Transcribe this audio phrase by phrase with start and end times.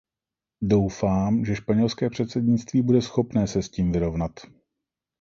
[0.63, 4.31] Doufám, že španělské předsednictví bude schopné se s tím vyrovnat.